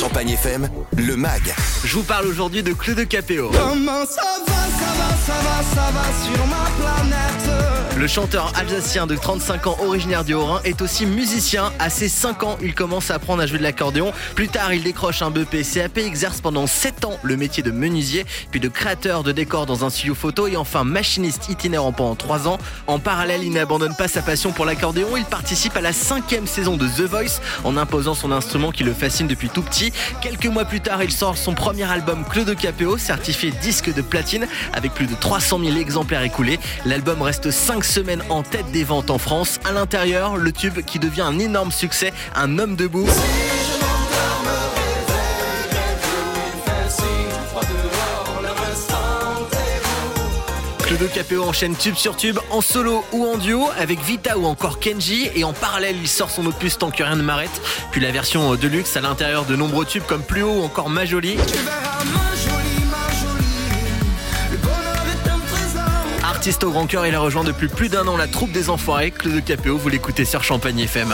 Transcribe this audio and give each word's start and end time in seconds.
Champagne 0.00 0.30
FM, 0.30 0.70
le 0.96 1.16
MAG. 1.16 1.54
Je 1.84 1.96
vous 1.96 2.02
parle 2.02 2.26
aujourd'hui 2.26 2.62
de 2.62 2.72
Claude 2.72 3.06
Capéo. 3.06 3.50
Comment 3.52 4.06
ça 4.06 4.22
va, 4.46 4.54
ça 4.54 4.92
va, 4.96 5.10
ça 5.26 5.34
va, 5.34 5.62
ça 5.74 5.90
va 5.92 6.04
sur 6.24 6.46
ma 6.46 6.64
planète? 6.80 7.33
Le 8.04 8.08
chanteur 8.08 8.52
alsacien 8.54 9.06
de 9.06 9.16
35 9.16 9.66
ans, 9.66 9.78
originaire 9.80 10.24
du 10.24 10.34
Haut-Rhin, 10.34 10.60
est 10.64 10.82
aussi 10.82 11.06
musicien. 11.06 11.72
À 11.78 11.88
ses 11.88 12.10
5 12.10 12.42
ans, 12.42 12.58
il 12.60 12.74
commence 12.74 13.10
à 13.10 13.14
apprendre 13.14 13.42
à 13.42 13.46
jouer 13.46 13.56
de 13.56 13.62
l'accordéon. 13.62 14.12
Plus 14.34 14.48
tard, 14.48 14.74
il 14.74 14.82
décroche 14.82 15.22
un 15.22 15.30
BEP 15.30 15.62
CAP, 15.62 15.96
exerce 15.96 16.42
pendant 16.42 16.66
7 16.66 17.06
ans 17.06 17.18
le 17.22 17.38
métier 17.38 17.62
de 17.62 17.70
menuisier, 17.70 18.26
puis 18.50 18.60
de 18.60 18.68
créateur 18.68 19.22
de 19.22 19.32
décors 19.32 19.64
dans 19.64 19.86
un 19.86 19.88
studio 19.88 20.14
photo 20.14 20.46
et 20.46 20.58
enfin 20.58 20.84
machiniste 20.84 21.48
itinérant 21.48 21.92
pendant 21.92 22.14
3 22.14 22.46
ans. 22.46 22.58
En 22.88 22.98
parallèle, 22.98 23.42
il 23.42 23.52
n'abandonne 23.52 23.96
pas 23.96 24.06
sa 24.06 24.20
passion 24.20 24.52
pour 24.52 24.66
l'accordéon. 24.66 25.16
Il 25.16 25.24
participe 25.24 25.74
à 25.74 25.80
la 25.80 25.94
cinquième 25.94 26.46
saison 26.46 26.76
de 26.76 26.86
The 26.86 27.08
Voice 27.08 27.40
en 27.64 27.78
imposant 27.78 28.12
son 28.12 28.32
instrument 28.32 28.70
qui 28.70 28.84
le 28.84 28.92
fascine 28.92 29.28
depuis 29.28 29.48
tout 29.48 29.62
petit. 29.62 29.94
Quelques 30.20 30.48
mois 30.48 30.66
plus 30.66 30.82
tard, 30.82 31.02
il 31.02 31.10
sort 31.10 31.38
son 31.38 31.54
premier 31.54 31.90
album 31.90 32.22
Claude 32.28 32.54
Capéo, 32.54 32.98
certifié 32.98 33.50
disque 33.62 33.94
de 33.94 34.02
platine 34.02 34.46
avec 34.74 34.92
plus 34.92 35.06
de 35.06 35.14
300 35.14 35.58
000 35.64 35.78
exemplaires 35.78 36.22
écoulés. 36.22 36.60
L'album 36.84 37.22
reste 37.22 37.50
5 37.50 37.82
semaines 37.94 38.24
en 38.28 38.42
tête 38.42 38.72
des 38.72 38.82
ventes 38.82 39.08
en 39.08 39.18
France. 39.18 39.60
À 39.64 39.70
l'intérieur, 39.70 40.36
le 40.36 40.50
tube 40.50 40.80
qui 40.84 40.98
devient 40.98 41.20
un 41.20 41.38
énorme 41.38 41.70
succès, 41.70 42.12
Un 42.34 42.58
homme 42.58 42.74
debout. 42.74 43.06
Claude 50.78 51.12
Capéo 51.12 51.44
enchaîne 51.44 51.76
tube 51.76 51.94
sur 51.94 52.16
tube 52.16 52.38
en 52.50 52.60
solo 52.60 53.04
ou 53.12 53.26
en 53.26 53.38
duo 53.38 53.68
avec 53.78 54.00
Vita 54.00 54.38
ou 54.38 54.46
encore 54.46 54.80
Kenji 54.80 55.30
et 55.36 55.44
en 55.44 55.52
parallèle 55.52 55.96
il 56.00 56.08
sort 56.08 56.30
son 56.30 56.44
opus 56.46 56.76
Tant 56.78 56.90
que 56.90 57.02
rien 57.02 57.16
ne 57.16 57.22
m'arrête 57.22 57.62
puis 57.92 58.00
la 58.00 58.10
version 58.10 58.56
de 58.56 58.68
luxe 58.68 58.96
à 58.96 59.02
l'intérieur 59.02 59.44
de 59.44 59.54
nombreux 59.54 59.86
tubes 59.86 60.02
comme 60.02 60.22
Plus 60.22 60.42
haut 60.42 60.60
ou 60.60 60.64
encore 60.64 60.90
Ma 60.90 61.04
Jolie. 61.04 61.36
Tu 61.46 61.58
verras 61.58 62.04
ma 62.04 62.63
Artiste 66.44 66.64
au 66.64 66.72
grand 66.72 66.86
cœur, 66.86 67.06
il 67.06 67.14
a 67.14 67.20
rejoint 67.20 67.42
depuis 67.42 67.68
plus 67.68 67.88
d'un 67.88 68.06
an 68.06 68.18
la 68.18 68.26
troupe 68.26 68.52
des 68.52 68.68
Enfoirés. 68.68 69.10
Claude 69.12 69.42
Capéo, 69.42 69.78
vous 69.78 69.88
l'écoutez 69.88 70.26
sur 70.26 70.44
Champagne 70.44 70.80
FM. 70.80 71.08